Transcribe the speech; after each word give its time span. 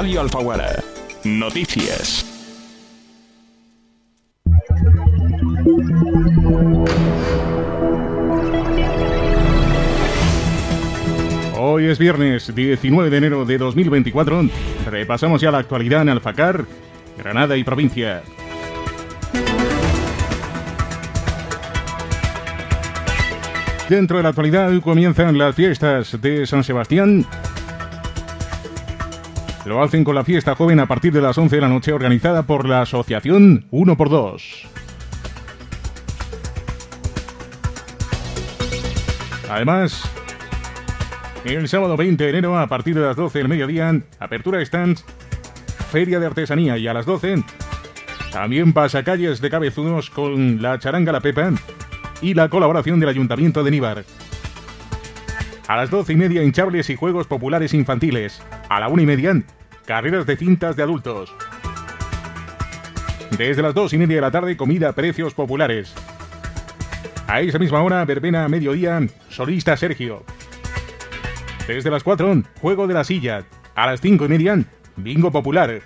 Radio 0.00 0.22
Alfaguara. 0.22 0.82
Noticias. 1.24 2.24
Hoy 11.58 11.84
es 11.84 11.98
viernes 11.98 12.54
19 12.54 13.10
de 13.10 13.16
enero 13.18 13.44
de 13.44 13.58
2024. 13.58 14.48
Repasamos 14.86 15.42
ya 15.42 15.50
la 15.50 15.58
actualidad 15.58 16.00
en 16.00 16.08
Alfacar, 16.08 16.64
Granada 17.18 17.58
y 17.58 17.64
provincia. 17.64 18.22
Dentro 23.90 24.16
de 24.16 24.22
la 24.22 24.30
actualidad 24.30 24.80
comienzan 24.80 25.36
las 25.36 25.54
fiestas 25.54 26.18
de 26.22 26.46
San 26.46 26.64
Sebastián. 26.64 27.26
Lo 29.64 29.82
hacen 29.82 30.04
con 30.04 30.14
la 30.14 30.24
fiesta 30.24 30.54
joven 30.54 30.80
a 30.80 30.86
partir 30.86 31.12
de 31.12 31.20
las 31.20 31.36
11 31.36 31.56
de 31.56 31.62
la 31.62 31.68
noche 31.68 31.92
organizada 31.92 32.44
por 32.44 32.68
la 32.68 32.82
asociación 32.82 33.66
1x2. 33.70 34.66
Además, 39.50 40.02
el 41.44 41.68
sábado 41.68 41.96
20 41.96 42.24
de 42.24 42.30
enero 42.30 42.58
a 42.58 42.68
partir 42.68 42.94
de 42.94 43.02
las 43.02 43.16
12 43.16 43.38
del 43.38 43.48
mediodía, 43.48 44.00
apertura 44.18 44.58
de 44.58 44.66
stands, 44.66 45.04
feria 45.90 46.20
de 46.20 46.26
artesanía 46.26 46.78
y 46.78 46.86
a 46.86 46.94
las 46.94 47.04
12 47.04 47.42
también 48.32 48.72
pasacalles 48.72 49.40
de 49.40 49.50
cabezudos 49.50 50.08
con 50.08 50.62
la 50.62 50.78
charanga 50.78 51.10
La 51.10 51.20
Pepa 51.20 51.50
y 52.22 52.34
la 52.34 52.48
colaboración 52.48 53.00
del 53.00 53.08
Ayuntamiento 53.08 53.64
de 53.64 53.70
Níbar. 53.72 54.04
A 55.70 55.76
las 55.76 55.88
12 55.88 56.14
y 56.14 56.16
media 56.16 56.42
hinchables 56.42 56.90
y 56.90 56.96
juegos 56.96 57.28
populares 57.28 57.74
infantiles. 57.74 58.42
A 58.68 58.80
la 58.80 58.88
1 58.88 59.02
y 59.02 59.06
media 59.06 59.40
carreras 59.86 60.26
de 60.26 60.36
cintas 60.36 60.74
de 60.74 60.82
adultos. 60.82 61.32
Desde 63.38 63.62
las 63.62 63.72
2 63.72 63.92
y 63.92 63.98
media 63.98 64.16
de 64.16 64.20
la 64.20 64.32
tarde 64.32 64.56
comida 64.56 64.88
a 64.88 64.92
precios 64.94 65.32
populares. 65.32 65.94
A 67.28 67.40
esa 67.40 67.60
misma 67.60 67.84
hora, 67.84 68.04
verbena 68.04 68.44
a 68.44 68.48
mediodía, 68.48 69.00
solista 69.28 69.76
Sergio. 69.76 70.24
Desde 71.68 71.88
las 71.88 72.02
4, 72.02 72.42
juego 72.60 72.88
de 72.88 72.94
la 72.94 73.04
silla. 73.04 73.44
A 73.76 73.86
las 73.86 74.00
5 74.00 74.24
y 74.24 74.28
media, 74.28 74.64
bingo 74.96 75.30
popular. 75.30 75.82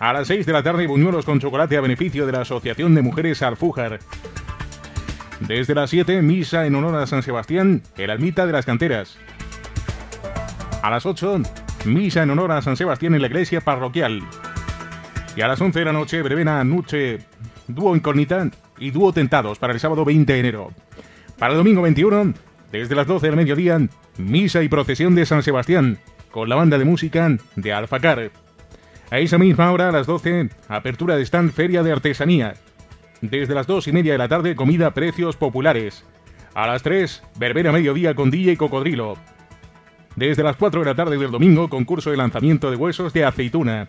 A 0.00 0.12
las 0.12 0.26
6 0.26 0.44
de 0.44 0.52
la 0.52 0.64
tarde, 0.64 0.88
buñuelos 0.88 1.24
con 1.24 1.38
chocolate 1.38 1.76
a 1.76 1.80
beneficio 1.80 2.26
de 2.26 2.32
la 2.32 2.40
Asociación 2.40 2.96
de 2.96 3.02
Mujeres 3.02 3.42
Alfújar. 3.42 4.00
Desde 5.46 5.74
las 5.74 5.90
7, 5.90 6.22
misa 6.22 6.66
en 6.66 6.74
honor 6.74 6.96
a 6.96 7.06
San 7.06 7.22
Sebastián, 7.22 7.82
el 7.98 8.08
almita 8.08 8.46
de 8.46 8.52
las 8.52 8.64
canteras. 8.64 9.18
A 10.82 10.88
las 10.88 11.04
8, 11.04 11.42
misa 11.84 12.22
en 12.22 12.30
honor 12.30 12.52
a 12.52 12.62
San 12.62 12.78
Sebastián 12.78 13.14
en 13.14 13.20
la 13.20 13.26
iglesia 13.26 13.60
parroquial. 13.60 14.22
Y 15.36 15.42
a 15.42 15.48
las 15.48 15.60
11 15.60 15.80
de 15.80 15.84
la 15.84 15.92
noche, 15.92 16.22
brevena 16.22 16.64
noche, 16.64 17.18
dúo 17.68 17.94
incógnita 17.94 18.50
y 18.78 18.90
dúo 18.90 19.12
tentados 19.12 19.58
para 19.58 19.74
el 19.74 19.80
sábado 19.80 20.06
20 20.06 20.32
de 20.32 20.40
enero. 20.40 20.70
Para 21.38 21.52
el 21.52 21.58
domingo 21.58 21.82
21, 21.82 22.32
desde 22.72 22.94
las 22.94 23.06
12 23.06 23.26
del 23.26 23.36
mediodía, 23.36 23.86
misa 24.16 24.62
y 24.62 24.68
procesión 24.68 25.14
de 25.14 25.26
San 25.26 25.42
Sebastián, 25.42 25.98
con 26.30 26.48
la 26.48 26.56
banda 26.56 26.78
de 26.78 26.86
música 26.86 27.36
de 27.54 27.72
Alfacar. 27.72 28.30
A 29.10 29.18
esa 29.18 29.36
misma 29.36 29.70
hora, 29.72 29.90
a 29.90 29.92
las 29.92 30.06
12, 30.06 30.48
apertura 30.68 31.16
de 31.16 31.22
stand 31.22 31.52
Feria 31.52 31.82
de 31.82 31.92
Artesanía. 31.92 32.54
Desde 33.30 33.54
las 33.54 33.66
2 33.66 33.88
y 33.88 33.92
media 33.92 34.12
de 34.12 34.18
la 34.18 34.28
tarde, 34.28 34.54
comida 34.54 34.92
precios 34.92 35.34
populares. 35.34 36.04
A 36.52 36.66
las 36.66 36.82
3, 36.82 37.22
verbena 37.38 37.72
mediodía 37.72 38.14
con 38.14 38.30
DJ 38.30 38.58
Cocodrilo. 38.58 39.16
Desde 40.14 40.42
las 40.42 40.56
4 40.56 40.80
de 40.80 40.86
la 40.86 40.94
tarde 40.94 41.16
del 41.16 41.30
domingo, 41.30 41.70
concurso 41.70 42.10
de 42.10 42.18
lanzamiento 42.18 42.70
de 42.70 42.76
huesos 42.76 43.14
de 43.14 43.24
aceituna. 43.24 43.88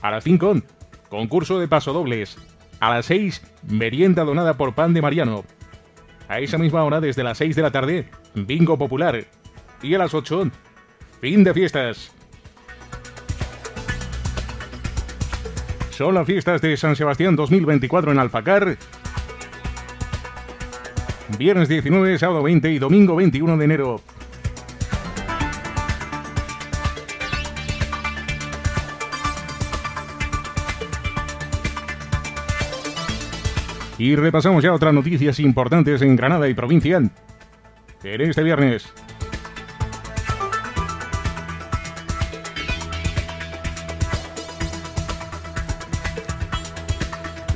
A 0.00 0.12
las 0.12 0.22
5, 0.22 0.62
concurso 1.08 1.58
de 1.58 1.66
pasodobles. 1.66 2.38
A 2.78 2.90
las 2.90 3.06
6, 3.06 3.42
merienda 3.68 4.22
donada 4.22 4.56
por 4.56 4.76
pan 4.76 4.94
de 4.94 5.02
Mariano. 5.02 5.44
A 6.28 6.38
esa 6.38 6.56
misma 6.56 6.84
hora, 6.84 7.00
desde 7.00 7.24
las 7.24 7.38
6 7.38 7.56
de 7.56 7.62
la 7.62 7.72
tarde, 7.72 8.08
bingo 8.36 8.78
popular. 8.78 9.24
Y 9.82 9.92
a 9.94 9.98
las 9.98 10.14
8, 10.14 10.52
fin 11.20 11.42
de 11.42 11.52
fiestas. 11.52 12.12
Son 15.98 16.14
las 16.14 16.28
fiestas 16.28 16.62
de 16.62 16.76
San 16.76 16.94
Sebastián 16.94 17.34
2024 17.34 18.12
en 18.12 18.20
Alfacar. 18.20 18.78
Viernes 21.36 21.68
19, 21.68 22.16
sábado 22.20 22.44
20 22.44 22.70
y 22.70 22.78
domingo 22.78 23.16
21 23.16 23.56
de 23.56 23.64
enero. 23.64 24.00
Y 33.98 34.14
repasamos 34.14 34.62
ya 34.62 34.72
otras 34.72 34.94
noticias 34.94 35.40
importantes 35.40 36.00
en 36.02 36.14
Granada 36.14 36.48
y 36.48 36.54
provincia. 36.54 36.98
En 36.98 38.20
este 38.20 38.44
viernes. 38.44 38.94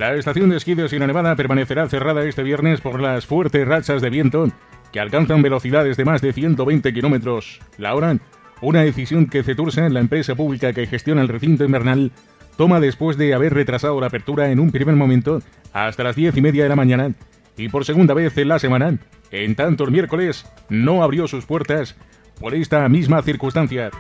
La 0.03 0.17
estación 0.17 0.51
de 0.51 0.57
esquí 0.57 0.75
de 0.75 0.89
Sierra 0.89 1.07
Nevada 1.07 1.37
permanecerá 1.37 1.89
cerrada 1.89 2.25
este 2.25 2.43
viernes 2.43 2.81
por 2.81 3.01
las 3.01 3.25
fuertes 3.25 3.69
rachas 3.69 4.03
de 4.03 4.11
viento 4.11 4.49
que 4.91 4.99
alcanzan 4.99 5.43
velocidades 5.43 5.97
de 5.97 6.05
más 6.05 6.21
de 6.21 6.33
120 6.33 6.93
kilómetros 6.93 7.61
la 7.79 7.95
hora. 7.95 8.19
Una 8.61 8.83
decisión 8.83 9.27
que 9.27 9.45
Cetursa, 9.45 9.89
la 9.91 10.01
empresa 10.01 10.35
pública 10.35 10.73
que 10.73 10.89
gestiona 10.89 11.23
el 11.23 11.29
recinto 11.29 11.63
invernal, 11.65 12.11
toma 12.57 12.81
después 12.81 13.17
de 13.17 13.33
haber 13.33 13.55
retrasado 13.55 14.01
la 14.01 14.09
apertura 14.09 14.51
en 14.51 14.59
un 14.59 14.73
primer 14.73 14.97
momento 14.97 15.41
hasta 15.73 16.03
las 16.03 16.17
10 16.17 16.37
y 16.37 16.41
media 16.41 16.65
de 16.65 16.71
la 16.71 16.75
mañana 16.75 17.15
y 17.57 17.69
por 17.69 17.85
segunda 17.85 18.13
vez 18.13 18.37
en 18.39 18.49
la 18.49 18.59
semana. 18.59 18.99
En 19.31 19.55
tanto, 19.55 19.85
el 19.85 19.93
miércoles 19.93 20.45
no 20.69 21.05
abrió 21.05 21.29
sus 21.29 21.47
puertas 21.47 21.95
por 22.41 22.55
esta 22.57 22.89
misma 22.89 23.23
circunstancia. 23.23 23.93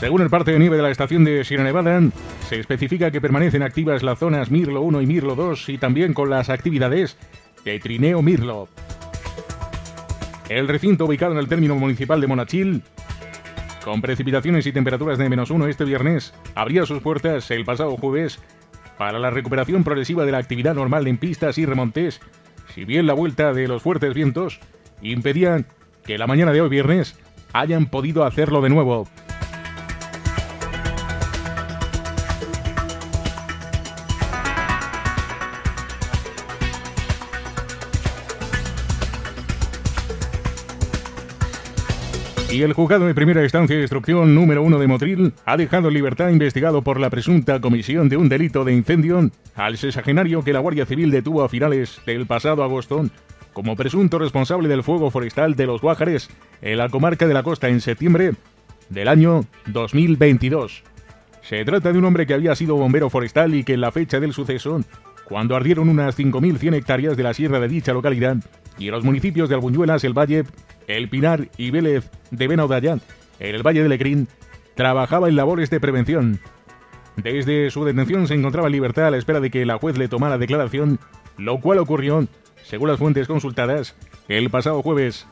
Según 0.00 0.22
el 0.22 0.30
parte 0.30 0.52
de 0.52 0.58
nieve 0.58 0.78
de 0.78 0.82
la 0.82 0.90
estación 0.90 1.24
de 1.24 1.44
Sierra 1.44 1.62
Nevada, 1.62 2.00
se 2.48 2.58
especifica 2.58 3.10
que 3.10 3.20
permanecen 3.20 3.62
activas 3.62 4.02
las 4.02 4.18
zonas 4.18 4.50
Mirlo 4.50 4.80
1 4.80 5.02
y 5.02 5.06
Mirlo 5.06 5.34
2 5.34 5.68
y 5.68 5.76
también 5.76 6.14
con 6.14 6.30
las 6.30 6.48
actividades 6.48 7.18
de 7.66 7.78
Trineo 7.78 8.22
Mirlo. 8.22 8.66
El 10.48 10.68
recinto 10.68 11.04
ubicado 11.04 11.32
en 11.32 11.38
el 11.38 11.48
término 11.48 11.74
municipal 11.74 12.18
de 12.18 12.26
Monachil, 12.26 12.82
con 13.84 14.00
precipitaciones 14.00 14.66
y 14.66 14.72
temperaturas 14.72 15.18
de 15.18 15.28
menos 15.28 15.50
1 15.50 15.66
este 15.66 15.84
viernes, 15.84 16.32
abría 16.54 16.86
sus 16.86 17.02
puertas 17.02 17.50
el 17.50 17.66
pasado 17.66 17.94
jueves 17.98 18.38
para 18.96 19.18
la 19.18 19.28
recuperación 19.28 19.84
progresiva 19.84 20.24
de 20.24 20.32
la 20.32 20.38
actividad 20.38 20.74
normal 20.74 21.08
en 21.08 21.18
pistas 21.18 21.58
y 21.58 21.66
remontes, 21.66 22.22
si 22.74 22.86
bien 22.86 23.06
la 23.06 23.12
vuelta 23.12 23.52
de 23.52 23.68
los 23.68 23.82
fuertes 23.82 24.14
vientos 24.14 24.60
impedían 25.02 25.66
que 26.06 26.16
la 26.16 26.26
mañana 26.26 26.52
de 26.52 26.62
hoy 26.62 26.70
viernes 26.70 27.18
hayan 27.52 27.84
podido 27.84 28.24
hacerlo 28.24 28.62
de 28.62 28.70
nuevo. 28.70 29.06
Y 42.52 42.62
el 42.62 42.72
juzgado 42.72 43.06
de 43.06 43.14
primera 43.14 43.44
instancia 43.44 43.76
de 43.76 43.82
instrucción 43.82 44.34
número 44.34 44.64
1 44.64 44.80
de 44.80 44.86
Motril 44.88 45.32
ha 45.44 45.56
dejado 45.56 45.86
en 45.86 45.94
libertad 45.94 46.30
investigado 46.30 46.82
por 46.82 46.98
la 46.98 47.08
presunta 47.08 47.60
comisión 47.60 48.08
de 48.08 48.16
un 48.16 48.28
delito 48.28 48.64
de 48.64 48.72
incendio 48.72 49.30
al 49.54 49.78
sexagenario 49.78 50.42
que 50.42 50.52
la 50.52 50.58
Guardia 50.58 50.84
Civil 50.84 51.12
detuvo 51.12 51.44
a 51.44 51.48
finales 51.48 52.00
del 52.06 52.26
pasado 52.26 52.64
agosto 52.64 53.04
como 53.52 53.76
presunto 53.76 54.18
responsable 54.18 54.68
del 54.68 54.82
fuego 54.82 55.12
forestal 55.12 55.54
de 55.54 55.66
los 55.66 55.80
Guájares 55.80 56.28
en 56.60 56.78
la 56.78 56.88
comarca 56.88 57.28
de 57.28 57.34
la 57.34 57.44
costa 57.44 57.68
en 57.68 57.80
septiembre 57.80 58.32
del 58.88 59.06
año 59.06 59.44
2022. 59.66 60.82
Se 61.42 61.64
trata 61.64 61.92
de 61.92 61.98
un 61.98 62.04
hombre 62.04 62.26
que 62.26 62.34
había 62.34 62.56
sido 62.56 62.76
bombero 62.76 63.10
forestal 63.10 63.54
y 63.54 63.62
que 63.62 63.74
en 63.74 63.80
la 63.80 63.92
fecha 63.92 64.18
del 64.18 64.32
suceso, 64.32 64.80
cuando 65.30 65.54
ardieron 65.54 65.88
unas 65.88 66.18
5.100 66.18 66.74
hectáreas 66.74 67.16
de 67.16 67.22
la 67.22 67.32
sierra 67.32 67.60
de 67.60 67.68
dicha 67.68 67.92
localidad 67.92 68.38
y 68.78 68.90
los 68.90 69.04
municipios 69.04 69.48
de 69.48 69.54
Albuñuelas, 69.54 70.02
El 70.02 70.12
Valle, 70.12 70.42
El 70.88 71.08
Pinar 71.08 71.48
y 71.56 71.70
Vélez 71.70 72.10
de 72.32 72.48
Benaudallán, 72.48 73.00
en 73.38 73.54
el 73.54 73.62
Valle 73.62 73.84
de 73.84 73.88
Lecrín, 73.88 74.26
trabajaba 74.74 75.28
en 75.28 75.36
labores 75.36 75.70
de 75.70 75.78
prevención. 75.78 76.40
Desde 77.14 77.70
su 77.70 77.84
detención 77.84 78.26
se 78.26 78.34
encontraba 78.34 78.66
en 78.66 78.72
libertad 78.72 79.06
a 79.06 79.10
la 79.12 79.18
espera 79.18 79.38
de 79.38 79.52
que 79.52 79.64
la 79.64 79.78
juez 79.78 79.96
le 79.98 80.08
tomara 80.08 80.36
declaración, 80.36 80.98
lo 81.38 81.60
cual 81.60 81.78
ocurrió, 81.78 82.26
según 82.64 82.88
las 82.88 82.98
fuentes 82.98 83.28
consultadas, 83.28 83.94
el 84.26 84.50
pasado 84.50 84.82
jueves. 84.82 85.28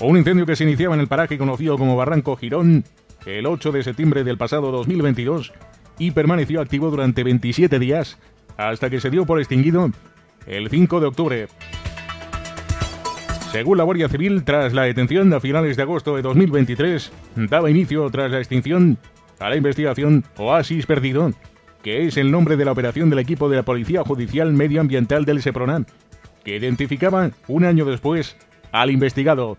Un 0.00 0.18
incendio 0.18 0.46
que 0.46 0.54
se 0.54 0.62
iniciaba 0.62 0.94
en 0.94 1.00
el 1.00 1.08
paraje 1.08 1.36
conocido 1.36 1.76
como 1.78 1.96
Barranco 1.96 2.36
Girón 2.36 2.84
el 3.26 3.44
8 3.44 3.72
de 3.72 3.82
septiembre 3.82 4.22
del 4.22 4.38
pasado 4.38 4.70
2022 4.70 5.52
y 5.98 6.12
permaneció 6.12 6.60
activo 6.60 6.90
durante 6.90 7.24
27 7.24 7.80
días 7.80 8.18
hasta 8.56 8.90
que 8.90 9.00
se 9.00 9.10
dio 9.10 9.26
por 9.26 9.38
extinguido 9.38 9.90
el 10.46 10.68
5 10.68 11.00
de 11.00 11.06
octubre. 11.06 11.48
Según 13.52 13.76
la 13.76 13.84
Guardia 13.84 14.08
Civil, 14.08 14.44
tras 14.44 14.72
la 14.72 14.84
detención 14.84 15.32
a 15.34 15.40
finales 15.40 15.76
de 15.76 15.82
agosto 15.82 16.16
de 16.16 16.22
2023, 16.22 17.12
daba 17.36 17.70
inicio 17.70 18.08
tras 18.10 18.30
la 18.30 18.38
extinción 18.38 18.96
a 19.38 19.50
la 19.50 19.56
investigación 19.56 20.24
Oasis 20.38 20.86
Perdido, 20.86 21.32
que 21.82 22.06
es 22.06 22.16
el 22.16 22.30
nombre 22.30 22.56
de 22.56 22.64
la 22.64 22.72
operación 22.72 23.10
del 23.10 23.18
equipo 23.18 23.50
de 23.50 23.56
la 23.56 23.62
Policía 23.62 24.04
Judicial 24.04 24.52
Medioambiental 24.52 25.24
del 25.24 25.42
Sepronan, 25.42 25.86
que 26.44 26.56
identificaba 26.56 27.30
un 27.46 27.64
año 27.64 27.84
después 27.84 28.36
al 28.72 28.90
investigado. 28.90 29.58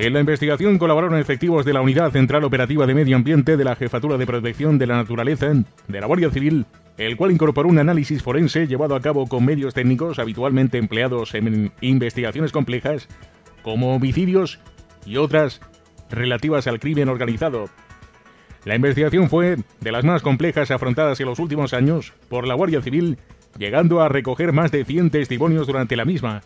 En 0.00 0.14
la 0.14 0.20
investigación 0.20 0.78
colaboraron 0.78 1.18
efectivos 1.18 1.66
de 1.66 1.74
la 1.74 1.82
Unidad 1.82 2.10
Central 2.10 2.44
Operativa 2.44 2.86
de 2.86 2.94
Medio 2.94 3.16
Ambiente 3.16 3.58
de 3.58 3.64
la 3.64 3.76
Jefatura 3.76 4.16
de 4.16 4.24
Protección 4.24 4.78
de 4.78 4.86
la 4.86 4.96
Naturaleza 4.96 5.52
de 5.88 6.00
la 6.00 6.06
Guardia 6.06 6.30
Civil, 6.30 6.64
el 6.96 7.18
cual 7.18 7.32
incorporó 7.32 7.68
un 7.68 7.78
análisis 7.78 8.22
forense 8.22 8.66
llevado 8.66 8.96
a 8.96 9.02
cabo 9.02 9.26
con 9.26 9.44
medios 9.44 9.74
técnicos 9.74 10.18
habitualmente 10.18 10.78
empleados 10.78 11.34
en 11.34 11.70
investigaciones 11.82 12.50
complejas, 12.50 13.08
como 13.62 13.94
homicidios 13.94 14.58
y 15.04 15.18
otras 15.18 15.60
relativas 16.08 16.66
al 16.66 16.80
crimen 16.80 17.10
organizado. 17.10 17.66
La 18.64 18.76
investigación 18.76 19.28
fue 19.28 19.58
de 19.80 19.92
las 19.92 20.02
más 20.06 20.22
complejas 20.22 20.70
afrontadas 20.70 21.20
en 21.20 21.26
los 21.26 21.38
últimos 21.38 21.74
años 21.74 22.14
por 22.30 22.46
la 22.46 22.54
Guardia 22.54 22.80
Civil, 22.80 23.18
llegando 23.58 24.00
a 24.00 24.08
recoger 24.08 24.54
más 24.54 24.72
de 24.72 24.86
100 24.86 25.10
testimonios 25.10 25.66
durante 25.66 25.94
la 25.94 26.06
misma. 26.06 26.40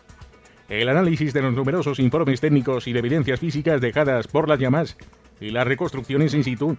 El 0.69 0.89
análisis 0.89 1.31
de 1.33 1.41
los 1.41 1.53
numerosos 1.53 1.99
informes 1.99 2.41
técnicos 2.41 2.87
y 2.87 2.93
de 2.93 2.99
evidencias 2.99 3.39
físicas 3.39 3.81
dejadas 3.81 4.27
por 4.27 4.49
las 4.49 4.59
llamas 4.59 4.97
y 5.39 5.51
las 5.51 5.67
reconstrucciones 5.67 6.33
in 6.33 6.43
situ 6.43 6.75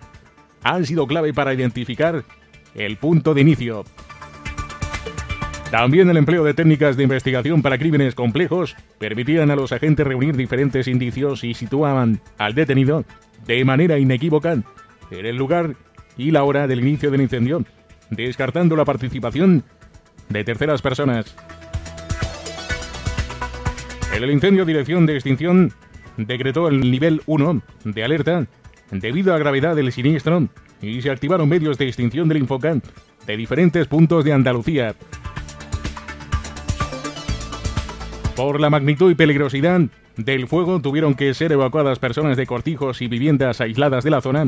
han 0.63 0.85
sido 0.85 1.07
clave 1.07 1.33
para 1.33 1.55
identificar 1.55 2.25
el 2.75 2.97
punto 2.97 3.33
de 3.35 3.43
inicio. 3.43 3.85
También 5.71 6.09
el 6.11 6.17
empleo 6.17 6.45
de 6.45 6.55
técnicas 6.55 6.97
de 6.97 7.03
investigación 7.05 7.63
para 7.63 7.79
crímenes 7.79 8.15
complejos 8.15 8.77
permitían 8.99 9.51
a 9.51 9.57
los 9.57 9.73
agentes 9.73 10.07
reunir 10.07 10.37
diferentes 10.37 10.87
indicios 10.89 11.45
y 11.45 11.55
situaban 11.55 12.21
al 12.39 12.55
detenido 12.55 13.05
de 13.47 13.65
manera 13.65 13.99
inequívoca 13.99 14.53
en 14.53 15.27
el 15.27 15.37
lugar 15.37 15.77
y 16.17 16.31
la 16.31 16.45
hora 16.45 16.67
del 16.67 16.81
inicio 16.81 17.11
del 17.11 17.21
incendio, 17.21 17.65
descartando 18.11 18.77
la 18.77 18.85
participación 18.85 19.65
de 20.29 20.45
terceras 20.45 20.83
personas. 20.83 21.37
El 24.17 24.31
incendio 24.31 24.65
Dirección 24.65 25.05
de 25.05 25.15
Extinción 25.15 25.73
decretó 26.17 26.69
el 26.69 26.91
nivel 26.91 27.21
1 27.27 27.63
de 27.85 28.03
alerta 28.03 28.47
debido 28.91 29.33
a 29.33 29.35
la 29.35 29.41
gravedad 29.41 29.77
del 29.77 29.93
siniestro 29.93 30.49
y 30.81 31.03
se 31.03 31.11
activaron 31.11 31.51
medios 31.51 31.77
de 31.77 31.87
extinción 31.87 32.27
del 32.27 32.39
Infocan 32.39 32.83
de 33.27 33.37
diferentes 33.37 33.87
puntos 33.87 34.25
de 34.25 34.33
Andalucía. 34.33 34.95
Por 38.35 38.59
la 38.59 38.71
magnitud 38.71 39.11
y 39.11 39.15
peligrosidad 39.15 39.83
del 40.17 40.49
fuego 40.49 40.81
tuvieron 40.81 41.15
que 41.15 41.35
ser 41.35 41.53
evacuadas 41.53 41.99
personas 41.99 42.39
de 42.39 42.47
cortijos 42.47 43.03
y 43.03 43.09
viviendas 43.09 43.61
aisladas 43.61 44.03
de 44.03 44.11
la 44.11 44.23
zona, 44.23 44.47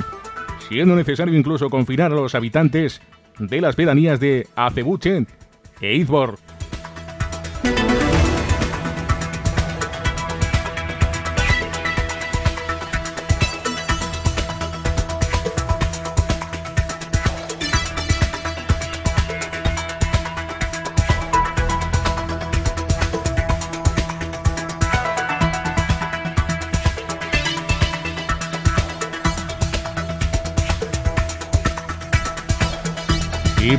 siendo 0.66 0.96
necesario 0.96 1.38
incluso 1.38 1.68
confinar 1.68 2.10
a 2.10 2.16
los 2.16 2.34
habitantes 2.34 3.02
de 3.38 3.60
las 3.60 3.76
pedanías 3.76 4.18
de 4.18 4.46
Acebuche 4.56 5.26
e 5.82 5.94
Izbor. 5.94 6.38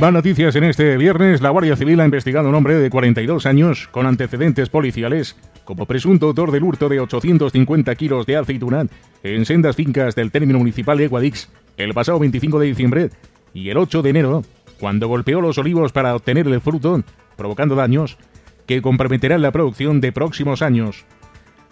Más 0.00 0.12
noticias 0.14 0.56
en 0.56 0.64
este 0.64 0.96
viernes. 0.96 1.42
La 1.42 1.50
Guardia 1.50 1.76
Civil 1.76 2.00
ha 2.00 2.06
investigado 2.06 2.46
a 2.46 2.48
un 2.48 2.54
hombre 2.54 2.76
de 2.76 2.88
42 2.88 3.44
años 3.44 3.86
con 3.90 4.06
antecedentes 4.06 4.70
policiales 4.70 5.36
como 5.64 5.84
presunto 5.84 6.28
autor 6.28 6.52
del 6.52 6.62
hurto 6.62 6.88
de 6.88 7.00
850 7.00 7.94
kilos 7.96 8.24
de 8.24 8.38
aceituna 8.38 8.86
en 9.22 9.44
sendas 9.44 9.76
fincas 9.76 10.14
del 10.14 10.30
término 10.30 10.58
municipal 10.58 10.96
de 10.96 11.08
Guadix 11.08 11.50
el 11.76 11.92
pasado 11.92 12.18
25 12.18 12.58
de 12.60 12.66
diciembre 12.66 13.10
y 13.52 13.68
el 13.68 13.76
8 13.76 14.00
de 14.00 14.10
enero, 14.10 14.42
cuando 14.78 15.06
golpeó 15.06 15.42
los 15.42 15.58
olivos 15.58 15.92
para 15.92 16.14
obtener 16.14 16.46
el 16.46 16.60
fruto, 16.62 17.02
provocando 17.36 17.74
daños 17.74 18.16
que 18.66 18.80
comprometerán 18.80 19.42
la 19.42 19.52
producción 19.52 20.00
de 20.00 20.12
próximos 20.12 20.62
años. 20.62 21.04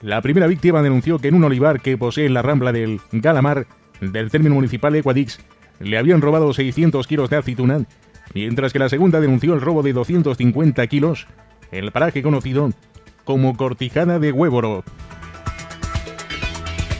La 0.02 0.20
primera 0.20 0.46
víctima 0.46 0.82
denunció 0.82 1.18
que 1.18 1.28
en 1.28 1.34
un 1.34 1.44
olivar 1.44 1.80
que 1.80 1.96
posee 1.96 2.26
en 2.26 2.34
la 2.34 2.42
rambla 2.42 2.72
del 2.72 3.00
Galamar 3.10 3.66
del 4.02 4.30
término 4.30 4.54
municipal 4.54 4.92
de 4.92 5.00
Guadix 5.00 5.40
le 5.80 5.96
habían 5.96 6.20
robado 6.20 6.52
600 6.52 7.06
kilos 7.06 7.30
de 7.30 7.36
aceituna 7.36 7.86
mientras 8.34 8.72
que 8.72 8.78
la 8.78 8.88
segunda 8.88 9.20
denunció 9.20 9.54
el 9.54 9.60
robo 9.60 9.82
de 9.82 9.92
250 9.92 10.86
kilos 10.86 11.26
en 11.70 11.84
el 11.84 11.92
paraje 11.92 12.22
conocido 12.22 12.70
como 13.24 13.56
Cortijana 13.56 14.18
de 14.18 14.32
Huevoro. 14.32 14.84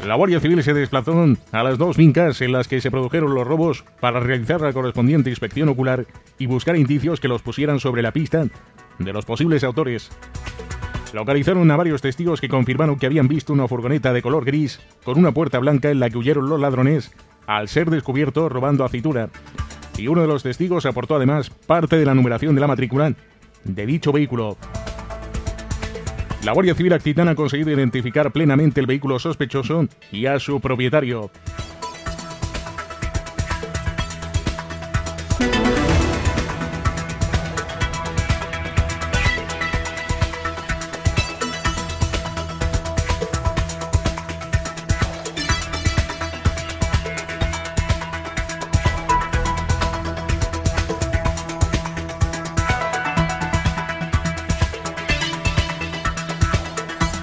La 0.07 0.15
Guardia 0.15 0.41
Civil 0.41 0.63
se 0.63 0.75
desplazó 0.75 1.27
a 1.53 1.63
las 1.63 1.77
dos 1.77 1.97
fincas 1.97 2.41
en 2.41 2.53
las 2.53 2.69
que 2.69 2.81
se 2.81 2.91
produjeron 2.91 3.35
los 3.35 3.47
robos 3.47 3.85
para 4.01 4.21
realizar 4.21 4.61
la 4.61 4.73
correspondiente 4.73 5.29
inspección 5.29 5.69
ocular 5.69 6.07
y 6.39 6.47
buscar 6.47 6.77
indicios 6.77 7.21
que 7.21 7.29
los 7.29 7.43
pusieran 7.43 7.81
sobre 7.81 8.01
la 8.01 8.13
pista 8.13 8.47
de 8.99 9.13
los 9.13 9.25
posibles 9.25 9.65
autores. 9.65 10.11
Localizaron 11.13 11.71
a 11.71 11.77
varios 11.77 12.01
testigos 12.01 12.41
que 12.41 12.49
confirmaron 12.49 12.99
que 12.99 13.07
habían 13.07 13.29
visto 13.29 13.53
una 13.53 13.69
furgoneta 13.69 14.13
de 14.13 14.23
color 14.23 14.45
gris 14.45 14.81
con 15.05 15.19
una 15.19 15.33
puerta 15.33 15.59
blanca 15.59 15.91
en 15.91 16.01
la 16.01 16.11
que 16.11 16.19
huyeron 16.19 16.49
los 16.49 16.61
ladrones 16.61 17.13
al 17.47 17.69
ser 17.69 17.91
descubiertos 17.91 18.53
robando 18.53 18.85
aceituna 18.85 19.31
y 19.99 20.09
uno 20.09 20.23
de 20.23 20.29
los 20.29 20.43
testigos 20.43 20.87
aportó 20.87 21.17
además 21.17 21.51
parte 21.51 21.99
de 21.99 22.07
la 22.07 22.15
numeración 22.15 22.55
de 22.55 22.61
la 22.61 22.67
matrícula 22.67 23.15
de 23.65 23.87
dicho 23.87 24.13
vehículo. 24.13 24.57
La 26.45 26.53
Guardia 26.53 26.75
Civil 26.75 26.93
Accitana 26.93 27.33
ha 27.33 27.35
conseguido 27.35 27.71
identificar 27.71 28.31
plenamente 28.33 28.81
el 28.81 28.87
vehículo 28.87 29.19
sospechoso 29.19 29.89
y 30.13 30.27
a 30.27 30.39
su 30.39 30.61
propietario. 30.61 31.31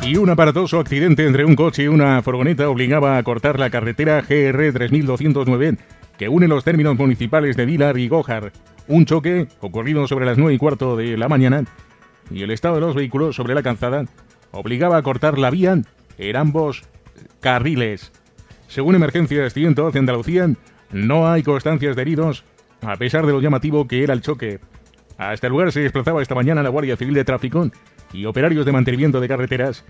Y 0.05 0.17
un 0.17 0.29
aparatoso 0.29 0.79
accidente 0.79 1.25
entre 1.25 1.45
un 1.45 1.55
coche 1.55 1.83
y 1.83 1.88
una 1.88 2.21
furgoneta 2.21 2.69
obligaba 2.69 3.17
a 3.17 3.24
cortar 3.24 3.59
la 3.59 3.71
carretera 3.71 4.21
GR 4.21 4.71
3209 4.71 5.77
que 6.17 6.29
une 6.29 6.47
los 6.47 6.63
términos 6.63 6.95
municipales 6.95 7.57
de 7.57 7.65
Vilar 7.65 7.97
y 7.97 8.07
Gojar. 8.07 8.51
Un 8.88 9.05
choque 9.05 9.47
ocurrido 9.62 10.07
sobre 10.07 10.27
las 10.27 10.38
9 10.38 10.53
y 10.53 10.57
cuarto 10.59 10.95
de 10.95 11.17
la 11.17 11.27
mañana 11.27 11.63
y 12.29 12.43
el 12.43 12.51
estado 12.51 12.75
de 12.75 12.81
los 12.81 12.93
vehículos 12.93 13.35
sobre 13.35 13.55
la 13.55 13.63
calzada 13.63 14.05
obligaba 14.51 14.97
a 14.97 15.01
cortar 15.01 15.39
la 15.39 15.50
vía 15.50 15.81
en 16.19 16.35
ambos 16.35 16.83
carriles. 17.39 18.12
Según 18.67 18.93
Emergencias 18.93 19.53
112 19.53 19.91
de 19.91 20.00
Andalucía, 20.00 20.50
no 20.91 21.27
hay 21.27 21.41
constancias 21.41 21.95
de 21.95 22.03
heridos, 22.03 22.43
a 22.81 22.95
pesar 22.97 23.25
de 23.25 23.33
lo 23.33 23.41
llamativo 23.41 23.88
que 23.88 24.03
era 24.03 24.13
el 24.13 24.21
choque. 24.21 24.59
Hasta 25.17 25.47
el 25.47 25.51
lugar 25.51 25.71
se 25.71 25.79
desplazaba 25.79 26.21
esta 26.21 26.35
mañana 26.35 26.62
la 26.62 26.69
Guardia 26.69 26.95
Civil 26.95 27.15
de 27.15 27.25
Tráfico 27.25 27.71
y 28.13 28.25
operarios 28.25 28.65
de 28.65 28.71
mantenimiento 28.71 29.19
de 29.19 29.27
carreteras 29.27 29.83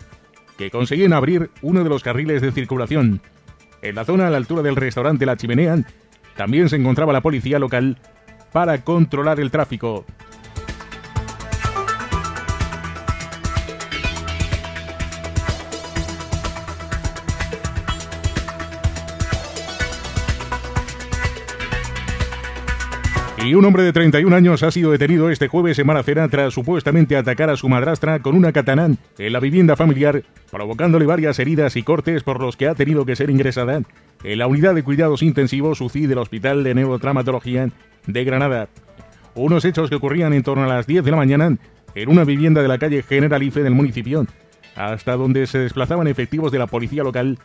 que 0.58 0.72
conseguían 0.72 1.14
abrir 1.14 1.50
uno 1.62 1.84
de 1.84 1.90
los 1.90 2.04
carriles 2.04 2.42
de 2.42 2.52
circulación. 2.52 3.22
En 3.82 3.96
la 3.96 4.06
zona 4.06 4.28
a 4.28 4.30
la 4.30 4.38
altura 4.38 4.62
del 4.62 4.76
restaurante 4.76 5.26
La 5.26 5.38
Chimenea 5.38 5.78
también 6.36 6.70
se 6.70 6.76
encontraba 6.76 7.14
la 7.14 7.22
policía 7.22 7.60
local 7.60 7.98
para 8.52 8.84
controlar 8.84 9.40
el 9.40 9.52
tráfico. 9.52 10.06
Y 23.46 23.54
un 23.54 23.64
hombre 23.64 23.84
de 23.84 23.94
31 23.94 24.36
años 24.36 24.64
ha 24.64 24.72
sido 24.72 24.90
detenido 24.90 25.30
este 25.30 25.48
jueves 25.48 25.78
en 25.78 25.86
Maracena 25.86 26.28
tras 26.30 26.52
supuestamente 26.52 27.16
atacar 27.16 27.52
a 27.52 27.56
su 27.56 27.70
madrastra 27.70 28.20
con 28.20 28.36
una 28.36 28.52
katana 28.52 28.90
en 29.20 29.34
la 29.34 29.40
vivienda 29.40 29.76
familiar, 29.76 30.24
provocándole 30.50 31.06
varias 31.06 31.38
heridas 31.38 31.76
y 31.76 31.84
cortes 31.84 32.24
por 32.24 32.42
los 32.42 32.58
que 32.58 32.68
ha 32.68 32.74
tenido 32.74 33.06
que 33.06 33.16
ser 33.16 33.30
ingresada 33.30 33.82
en 34.24 34.40
la 34.40 34.48
unidad 34.48 34.74
de 34.74 34.82
cuidados 34.82 35.22
intensivos 35.22 35.80
UCI 35.80 36.08
del 36.08 36.18
Hospital 36.18 36.64
de 36.64 36.74
Neurotraumatología 36.74 37.70
de 38.08 38.24
Granada. 38.24 38.68
Unos 39.36 39.64
hechos 39.64 39.92
que 39.92 39.98
ocurrían 39.98 40.34
en 40.34 40.42
torno 40.42 40.64
a 40.64 40.68
las 40.68 40.88
10 40.88 41.06
de 41.06 41.12
la 41.12 41.18
mañana 41.18 41.56
en 41.94 42.10
una 42.10 42.24
vivienda 42.24 42.64
de 42.64 42.68
la 42.68 42.80
calle 42.80 43.04
Generalife 43.04 43.62
del 43.62 43.76
municipio, 43.76 44.26
hasta 44.76 45.18
donde 45.18 45.46
se 45.46 45.60
desplazaban 45.60 46.08
efectivos 46.08 46.52
de 46.52 46.58
la 46.58 46.66
policía 46.66 47.04
local 47.04 47.38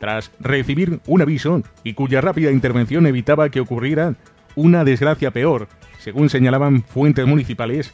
tras 0.00 0.32
recibir 0.40 0.98
un 1.06 1.22
aviso 1.22 1.62
y 1.84 1.94
cuya 1.94 2.20
rápida 2.20 2.50
intervención 2.50 3.06
evitaba 3.06 3.50
que 3.50 3.60
ocurriera 3.60 4.16
una 4.56 4.84
desgracia 4.84 5.30
peor, 5.30 5.68
según 5.98 6.28
señalaban 6.28 6.82
fuentes 6.82 7.26
municipales. 7.26 7.92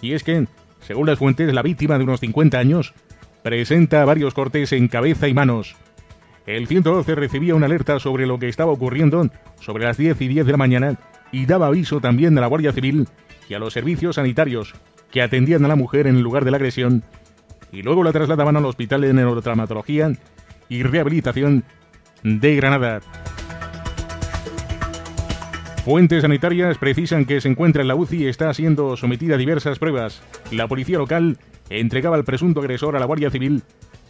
Y 0.00 0.12
es 0.12 0.22
que, 0.22 0.46
según 0.80 1.06
las 1.06 1.18
fuentes, 1.18 1.52
la 1.52 1.62
víctima 1.62 1.98
de 1.98 2.04
unos 2.04 2.20
50 2.20 2.58
años 2.58 2.94
presenta 3.42 4.04
varios 4.04 4.34
cortes 4.34 4.72
en 4.72 4.88
cabeza 4.88 5.28
y 5.28 5.34
manos. 5.34 5.76
El 6.46 6.66
112 6.68 7.14
recibía 7.14 7.54
una 7.54 7.66
alerta 7.66 7.98
sobre 7.98 8.26
lo 8.26 8.38
que 8.38 8.48
estaba 8.48 8.72
ocurriendo 8.72 9.28
sobre 9.60 9.84
las 9.84 9.96
10 9.96 10.20
y 10.20 10.28
10 10.28 10.46
de 10.46 10.52
la 10.52 10.58
mañana 10.58 10.98
y 11.32 11.46
daba 11.46 11.66
aviso 11.66 12.00
también 12.00 12.36
a 12.38 12.40
la 12.40 12.46
Guardia 12.46 12.72
Civil 12.72 13.08
y 13.48 13.54
a 13.54 13.58
los 13.58 13.72
servicios 13.72 14.16
sanitarios 14.16 14.74
que 15.10 15.22
atendían 15.22 15.64
a 15.64 15.68
la 15.68 15.76
mujer 15.76 16.06
en 16.06 16.16
el 16.16 16.22
lugar 16.22 16.44
de 16.44 16.52
la 16.52 16.56
agresión 16.56 17.02
y 17.72 17.82
luego 17.82 18.04
la 18.04 18.12
trasladaban 18.12 18.56
al 18.56 18.64
Hospital 18.64 19.00
de 19.02 19.12
Neurotraumatología 19.12 20.12
y 20.68 20.82
Rehabilitación 20.82 21.64
de 22.22 22.56
Granada. 22.56 23.00
Fuentes 25.86 26.22
sanitarias 26.22 26.78
precisan 26.78 27.26
que 27.26 27.40
se 27.40 27.48
encuentra 27.48 27.80
en 27.80 27.86
la 27.86 27.94
UCI 27.94 28.24
y 28.24 28.26
está 28.26 28.52
siendo 28.52 28.96
sometida 28.96 29.36
a 29.36 29.38
diversas 29.38 29.78
pruebas. 29.78 30.20
La 30.50 30.66
policía 30.66 30.98
local 30.98 31.38
entregaba 31.70 32.16
al 32.16 32.24
presunto 32.24 32.58
agresor 32.58 32.96
a 32.96 32.98
la 32.98 33.06
Guardia 33.06 33.30
Civil, 33.30 33.62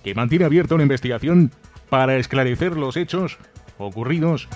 que 0.03 0.15
mantiene 0.15 0.47
abierta 0.47 0.75
una 0.75 0.85
investigación 0.85 1.53
para 1.91 2.17
esclarecer 2.17 2.79
los 2.79 2.97
hechos 2.97 3.37
ocurridos 3.77 4.49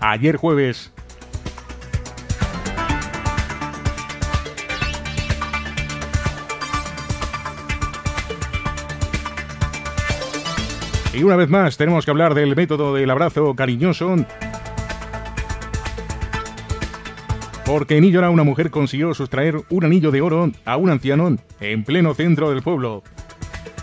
ayer 0.00 0.34
jueves. 0.34 0.92
Y 11.14 11.22
una 11.22 11.36
vez 11.36 11.48
más 11.48 11.76
tenemos 11.76 12.04
que 12.04 12.10
hablar 12.10 12.34
del 12.34 12.56
método 12.56 12.92
del 12.92 13.08
abrazo 13.08 13.54
cariñoso. 13.54 14.16
Porque 17.66 17.96
en 17.96 18.04
Illora 18.04 18.30
una 18.30 18.44
mujer 18.44 18.70
consiguió 18.70 19.12
sustraer 19.12 19.56
un 19.70 19.84
anillo 19.84 20.12
de 20.12 20.20
oro 20.20 20.52
a 20.64 20.76
un 20.76 20.88
anciano 20.88 21.36
en 21.60 21.82
pleno 21.82 22.14
centro 22.14 22.48
del 22.48 22.62
pueblo. 22.62 23.02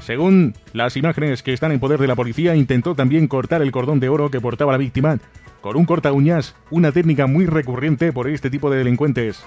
Según 0.01 0.53
las 0.71 0.95
imágenes 0.95 1.43
que 1.43 1.51
están 1.51 1.73
en 1.73 1.81
poder 1.81 1.99
de 1.99 2.07
la 2.07 2.15
policía, 2.15 2.55
intentó 2.55 2.95
también 2.95 3.27
cortar 3.27 3.61
el 3.61 3.73
cordón 3.73 3.99
de 3.99 4.07
oro 4.07 4.31
que 4.31 4.39
portaba 4.39 4.71
la 4.71 4.77
víctima 4.77 5.19
con 5.59 5.75
un 5.75 5.85
corta 5.85 6.13
uñas, 6.13 6.55
una 6.71 6.93
técnica 6.93 7.27
muy 7.27 7.45
recurrente 7.45 8.13
por 8.13 8.29
este 8.29 8.49
tipo 8.49 8.69
de 8.69 8.77
delincuentes. 8.77 9.43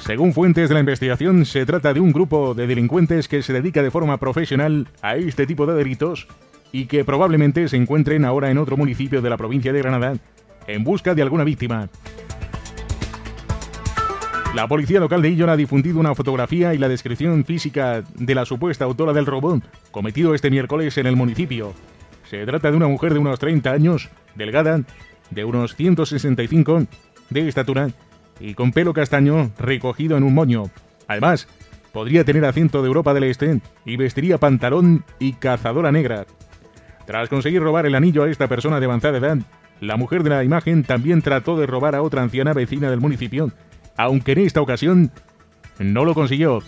Según 0.00 0.32
fuentes 0.32 0.68
de 0.68 0.74
la 0.74 0.80
investigación, 0.80 1.46
se 1.46 1.64
trata 1.64 1.94
de 1.94 2.00
un 2.00 2.12
grupo 2.12 2.54
de 2.54 2.66
delincuentes 2.66 3.28
que 3.28 3.42
se 3.42 3.52
dedica 3.52 3.82
de 3.82 3.92
forma 3.92 4.18
profesional 4.18 4.88
a 5.02 5.16
este 5.16 5.46
tipo 5.46 5.66
de 5.66 5.74
delitos 5.74 6.26
y 6.72 6.86
que 6.86 7.04
probablemente 7.04 7.68
se 7.68 7.76
encuentren 7.76 8.24
ahora 8.24 8.50
en 8.50 8.58
otro 8.58 8.76
municipio 8.76 9.22
de 9.22 9.30
la 9.30 9.36
provincia 9.36 9.72
de 9.72 9.78
Granada 9.80 10.14
en 10.66 10.82
busca 10.84 11.14
de 11.14 11.22
alguna 11.22 11.44
víctima. 11.44 11.88
La 14.54 14.68
policía 14.68 15.00
local 15.00 15.20
de 15.20 15.30
Illón 15.30 15.50
ha 15.50 15.56
difundido 15.56 15.98
una 15.98 16.14
fotografía 16.14 16.74
y 16.74 16.78
la 16.78 16.88
descripción 16.88 17.44
física 17.44 18.04
de 18.14 18.34
la 18.36 18.44
supuesta 18.44 18.84
autora 18.84 19.12
del 19.12 19.26
robo 19.26 19.60
cometido 19.90 20.32
este 20.32 20.48
miércoles 20.48 20.96
en 20.96 21.06
el 21.06 21.16
municipio. 21.16 21.74
Se 22.30 22.46
trata 22.46 22.70
de 22.70 22.76
una 22.76 22.86
mujer 22.86 23.12
de 23.12 23.18
unos 23.18 23.40
30 23.40 23.72
años, 23.72 24.10
delgada, 24.36 24.82
de 25.30 25.44
unos 25.44 25.74
165 25.74 26.86
de 27.30 27.48
estatura 27.48 27.88
y 28.38 28.54
con 28.54 28.70
pelo 28.70 28.92
castaño 28.92 29.50
recogido 29.58 30.16
en 30.16 30.22
un 30.22 30.34
moño. 30.34 30.70
Además, 31.08 31.48
podría 31.92 32.24
tener 32.24 32.44
acento 32.44 32.80
de 32.80 32.86
Europa 32.86 33.12
del 33.12 33.24
Este 33.24 33.60
y 33.84 33.96
vestiría 33.96 34.38
pantalón 34.38 35.04
y 35.18 35.32
cazadora 35.32 35.90
negra. 35.90 36.26
Tras 37.06 37.28
conseguir 37.28 37.60
robar 37.60 37.86
el 37.86 37.96
anillo 37.96 38.22
a 38.22 38.30
esta 38.30 38.46
persona 38.46 38.78
de 38.78 38.86
avanzada 38.86 39.18
edad, 39.18 39.38
la 39.80 39.96
mujer 39.96 40.22
de 40.22 40.30
la 40.30 40.44
imagen 40.44 40.84
también 40.84 41.22
trató 41.22 41.58
de 41.58 41.66
robar 41.66 41.96
a 41.96 42.02
otra 42.02 42.22
anciana 42.22 42.52
vecina 42.52 42.88
del 42.88 43.00
municipio, 43.00 43.50
aunque 43.96 44.32
en 44.32 44.38
esta 44.38 44.60
ocasión 44.60 45.10
no 45.78 46.04
lo 46.04 46.14
consiguió. 46.14 46.62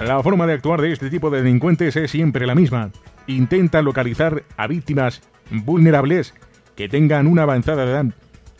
La 0.00 0.22
forma 0.22 0.46
de 0.46 0.54
actuar 0.54 0.80
de 0.80 0.92
este 0.92 1.10
tipo 1.10 1.28
de 1.30 1.42
delincuentes 1.42 1.94
es 1.96 2.10
siempre 2.10 2.46
la 2.46 2.54
misma. 2.54 2.90
Intentan 3.26 3.84
localizar 3.84 4.44
a 4.56 4.66
víctimas 4.66 5.20
vulnerables 5.50 6.34
que 6.74 6.88
tengan 6.88 7.26
una 7.26 7.42
avanzada 7.42 7.84
edad 7.84 8.06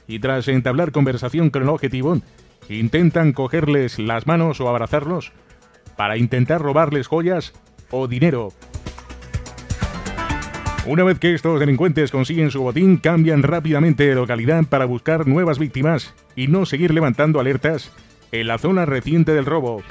y 0.07 0.19
tras 0.19 0.49
entablar 0.49 0.93
conversación 0.93 1.50
con 1.50 1.62
el 1.62 1.69
objetivo, 1.69 2.21
intentan 2.69 3.33
cogerles 3.33 3.99
las 3.99 4.26
manos 4.26 4.61
o 4.61 4.69
abrazarlos 4.69 5.33
para 5.97 6.17
intentar 6.17 6.61
robarles 6.61 7.07
joyas 7.07 7.52
o 7.90 8.09
dinero. 8.09 8.52
Una 10.91 11.05
vez 11.05 11.21
que 11.21 11.35
estos 11.35 11.61
delincuentes 11.61 12.11
consiguen 12.11 12.51
su 12.51 12.63
botín, 12.63 12.97
cambian 12.97 13.45
rápidamente 13.45 14.09
de 14.09 14.17
localidad 14.17 14.65
para 14.69 14.87
buscar 14.87 15.29
nuevas 15.29 15.57
víctimas 15.57 16.17
y 16.35 16.49
no 16.49 16.67
seguir 16.67 16.93
levantando 16.93 17.39
alertas 17.39 17.93
en 18.33 18.49
la 18.49 18.59
zona 18.59 18.87
reciente 18.87 19.33
del 19.33 19.47
robo. 19.47 19.85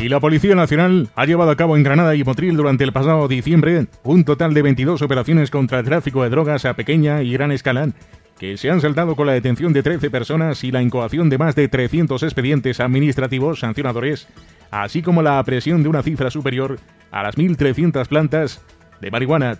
Y 0.00 0.08
la 0.08 0.20
Policía 0.20 0.54
Nacional 0.54 1.08
ha 1.16 1.26
llevado 1.26 1.50
a 1.50 1.56
cabo 1.56 1.76
en 1.76 1.82
Granada 1.82 2.14
y 2.14 2.22
Motril 2.22 2.56
durante 2.56 2.84
el 2.84 2.92
pasado 2.92 3.26
diciembre 3.26 3.88
un 4.04 4.24
total 4.24 4.54
de 4.54 4.62
22 4.62 5.02
operaciones 5.02 5.50
contra 5.50 5.80
el 5.80 5.84
tráfico 5.84 6.22
de 6.22 6.30
drogas 6.30 6.64
a 6.64 6.74
pequeña 6.74 7.22
y 7.22 7.32
gran 7.32 7.50
escala, 7.50 7.90
que 8.38 8.56
se 8.56 8.70
han 8.70 8.80
saltado 8.80 9.16
con 9.16 9.26
la 9.26 9.32
detención 9.32 9.72
de 9.72 9.82
13 9.82 10.08
personas 10.08 10.62
y 10.62 10.70
la 10.70 10.82
incoación 10.82 11.28
de 11.28 11.38
más 11.38 11.56
de 11.56 11.66
300 11.66 12.22
expedientes 12.22 12.78
administrativos 12.78 13.58
sancionadores, 13.58 14.28
así 14.70 15.02
como 15.02 15.20
la 15.20 15.40
apresión 15.40 15.82
de 15.82 15.88
una 15.88 16.04
cifra 16.04 16.30
superior 16.30 16.78
a 17.10 17.24
las 17.24 17.36
1.300 17.36 18.06
plantas 18.06 18.62
de 19.00 19.10
marihuana. 19.10 19.58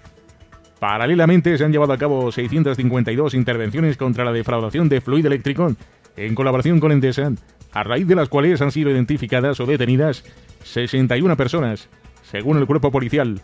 Paralelamente 0.78 1.58
se 1.58 1.64
han 1.64 1.72
llevado 1.72 1.92
a 1.92 1.98
cabo 1.98 2.30
652 2.30 3.34
intervenciones 3.34 3.96
contra 3.96 4.24
la 4.24 4.32
defraudación 4.32 4.88
de 4.88 5.00
fluido 5.00 5.26
eléctrico 5.26 5.74
en 6.16 6.36
colaboración 6.36 6.78
con 6.78 6.92
Endesa, 6.92 7.32
a 7.72 7.82
raíz 7.82 8.06
de 8.06 8.14
las 8.14 8.28
cuales 8.28 8.60
han 8.60 8.72
sido 8.72 8.90
identificadas 8.90 9.60
o 9.60 9.66
detenidas 9.66 10.24
61 10.64 11.36
personas, 11.36 11.88
según 12.22 12.58
el 12.58 12.66
cuerpo 12.66 12.90
policial. 12.90 13.42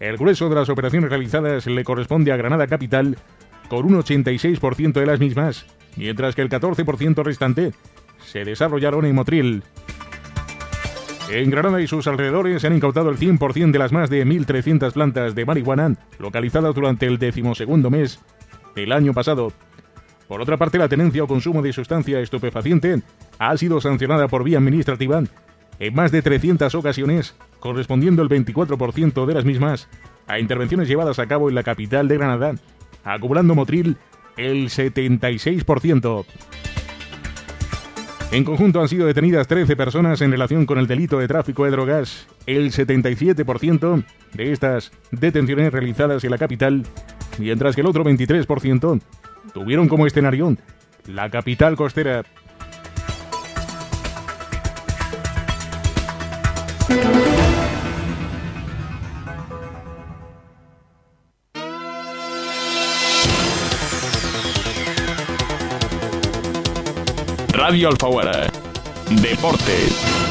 El 0.00 0.16
grueso 0.16 0.48
de 0.48 0.56
las 0.56 0.68
operaciones 0.68 1.10
realizadas 1.10 1.66
le 1.66 1.84
corresponde 1.84 2.32
a 2.32 2.36
Granada 2.36 2.66
Capital, 2.66 3.16
con 3.68 3.86
un 3.86 3.94
86% 4.02 4.92
de 4.92 5.06
las 5.06 5.20
mismas, 5.20 5.66
mientras 5.96 6.34
que 6.34 6.42
el 6.42 6.48
14% 6.48 7.22
restante 7.22 7.72
se 8.24 8.44
desarrollaron 8.44 9.04
en 9.04 9.14
Motril. 9.14 9.62
En 11.30 11.50
Granada 11.50 11.80
y 11.80 11.86
sus 11.86 12.06
alrededores 12.06 12.60
se 12.60 12.66
han 12.66 12.76
incautado 12.76 13.08
el 13.08 13.16
100% 13.16 13.70
de 13.70 13.78
las 13.78 13.92
más 13.92 14.10
de 14.10 14.26
1.300 14.26 14.92
plantas 14.92 15.34
de 15.34 15.46
marihuana 15.46 15.96
localizadas 16.18 16.74
durante 16.74 17.06
el 17.06 17.18
decimosegundo 17.18 17.90
mes 17.90 18.20
del 18.74 18.92
año 18.92 19.14
pasado. 19.14 19.52
Por 20.28 20.40
otra 20.40 20.56
parte, 20.56 20.78
la 20.78 20.88
tenencia 20.88 21.24
o 21.24 21.26
consumo 21.26 21.62
de 21.62 21.72
sustancia 21.72 22.20
estupefaciente 22.20 23.02
ha 23.38 23.56
sido 23.56 23.80
sancionada 23.80 24.28
por 24.28 24.44
vía 24.44 24.58
administrativa 24.58 25.22
en 25.78 25.94
más 25.94 26.12
de 26.12 26.22
300 26.22 26.74
ocasiones, 26.74 27.34
correspondiendo 27.60 28.22
el 28.22 28.28
24% 28.28 29.26
de 29.26 29.34
las 29.34 29.44
mismas 29.44 29.88
a 30.26 30.38
intervenciones 30.38 30.88
llevadas 30.88 31.18
a 31.18 31.26
cabo 31.26 31.48
en 31.48 31.54
la 31.54 31.62
capital 31.62 32.08
de 32.08 32.16
Granada, 32.18 32.54
acumulando 33.04 33.54
Motril 33.54 33.96
el 34.36 34.68
76%. 34.68 36.24
En 38.30 38.44
conjunto 38.44 38.80
han 38.80 38.88
sido 38.88 39.06
detenidas 39.06 39.46
13 39.46 39.76
personas 39.76 40.22
en 40.22 40.30
relación 40.30 40.64
con 40.64 40.78
el 40.78 40.86
delito 40.86 41.18
de 41.18 41.28
tráfico 41.28 41.66
de 41.66 41.70
drogas. 41.70 42.26
El 42.46 42.72
77% 42.72 44.04
de 44.32 44.52
estas 44.52 44.90
detenciones 45.10 45.70
realizadas 45.70 46.24
en 46.24 46.30
la 46.30 46.38
capital, 46.38 46.82
mientras 47.38 47.74
que 47.74 47.82
el 47.82 47.88
otro 47.88 48.04
23% 48.04 49.02
tuvieron 49.52 49.88
como 49.88 50.06
escenario 50.06 50.56
la 51.06 51.30
capital 51.30 51.76
costera. 51.76 52.22
Radio 67.52 67.88
Alfaguara. 67.88 68.50
Deportes. 69.08 70.21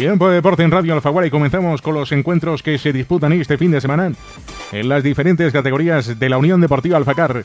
Tiempo 0.00 0.30
de 0.30 0.36
deporte 0.36 0.62
en 0.62 0.70
Radio 0.70 0.94
Alfaguara 0.94 1.26
y 1.26 1.30
comenzamos 1.30 1.82
con 1.82 1.92
los 1.92 2.10
encuentros 2.12 2.62
que 2.62 2.78
se 2.78 2.90
disputan 2.90 3.34
este 3.34 3.58
fin 3.58 3.70
de 3.70 3.82
semana 3.82 4.10
en 4.72 4.88
las 4.88 5.02
diferentes 5.02 5.52
categorías 5.52 6.18
de 6.18 6.28
la 6.30 6.38
Unión 6.38 6.58
Deportiva 6.62 6.96
Alfacar. 6.96 7.44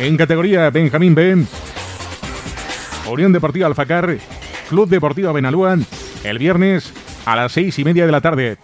En 0.00 0.16
categoría 0.16 0.68
Benjamín 0.70 1.14
B, 1.14 1.44
Unión 3.08 3.32
Deportiva 3.32 3.68
Alfacar, 3.68 4.18
Club 4.68 4.88
Deportivo 4.88 5.32
Benalúa, 5.32 5.78
el 6.24 6.38
viernes 6.38 6.92
a 7.28 7.36
las 7.36 7.52
seis 7.52 7.78
y 7.78 7.84
media 7.84 8.06
de 8.06 8.12
la 8.12 8.22
tarde. 8.22 8.56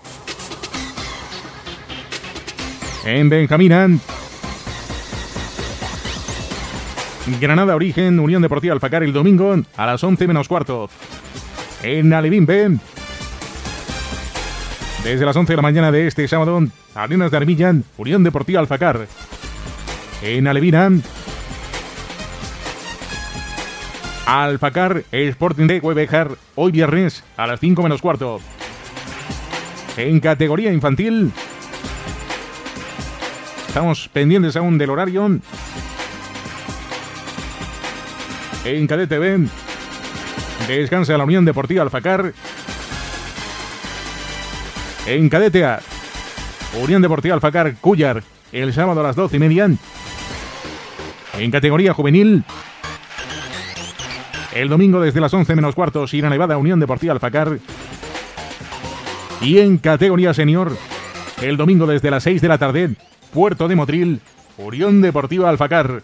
En 3.05 3.29
Benjamín 3.29 4.01
Granada 7.43 7.77
Origen, 7.77 8.19
Unión 8.19 8.41
Deportiva 8.41 8.73
Alfacar 8.73 9.03
el 9.03 9.13
domingo 9.13 9.55
a 9.77 9.87
las 9.87 10.03
11 10.03 10.27
menos 10.27 10.49
cuarto. 10.49 10.89
En 11.83 12.15
Alevín 12.15 12.47
B, 12.47 12.79
desde 15.03 15.27
las 15.27 15.37
11 15.37 15.53
de 15.53 15.57
la 15.57 15.63
mañana 15.63 15.93
de 15.93 16.07
este 16.07 16.27
sábado, 16.27 16.61
Arenas 16.95 17.31
de 17.31 17.37
Armillan, 17.37 17.85
Unión 17.99 18.25
Deportiva 18.25 18.61
Alfacar. 18.61 19.07
En 20.23 20.47
Alevina, 20.47 20.91
Alfacar 24.27 25.05
Sporting 25.13 25.67
de 25.67 25.81
Huevejar, 25.81 26.31
hoy 26.55 26.73
viernes 26.73 27.23
a 27.37 27.47
las 27.47 27.61
5 27.61 27.83
menos 27.83 28.01
cuarto. 28.01 28.41
En 29.99 30.19
categoría 30.19 30.73
infantil, 30.73 31.31
estamos 33.69 34.09
pendientes 34.09 34.57
aún 34.57 34.79
del 34.79 34.91
horario. 34.91 35.39
En 38.65 38.87
Cadete 38.87 39.19
B, 39.19 39.47
descansa 40.69 41.19
la 41.19 41.25
Unión 41.25 41.45
Deportiva 41.45 41.83
Alfacar. 41.83 42.33
En 45.07 45.29
Cadete 45.29 45.67
A, 45.67 45.81
Unión 46.81 47.03
Deportiva 47.03 47.35
Alfacar 47.35 47.75
Cuyar, 47.77 48.23
el 48.53 48.73
sábado 48.73 49.01
a 49.01 49.03
las 49.03 49.17
12 49.17 49.37
y 49.37 49.41
media. 49.41 49.71
En 51.39 51.51
categoría 51.51 51.93
juvenil, 51.93 52.43
el 54.55 54.69
domingo 54.69 55.01
desde 55.01 55.21
las 55.21 55.35
11 55.35 55.57
menos 55.57 55.75
cuartos, 55.75 56.11
Sierra 56.11 56.31
Nevada 56.31 56.57
Unión 56.57 56.79
Deportiva 56.79 57.13
Alfacar. 57.13 57.59
Y 59.41 59.59
en 59.59 59.79
categoría 59.79 60.33
senior, 60.33 60.77
el 61.43 61.57
domingo 61.57 61.87
desde 61.87 62.11
las 62.11 62.23
6 62.23 62.41
de 62.41 62.49
la 62.49 62.59
tarde, 62.59 62.91
Puerto 63.33 63.67
de 63.67 63.75
Motril, 63.75 64.21
Unión 64.57 65.03
Deportiva 65.03 65.51
Alfacar. 65.51 66.03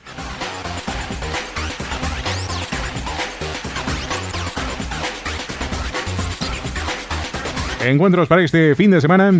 Encuentros 7.84 8.28
para 8.28 8.42
este 8.42 8.74
fin 8.74 8.90
de 8.90 9.00
semana 9.00 9.32